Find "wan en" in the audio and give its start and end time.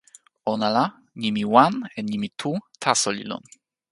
1.53-2.05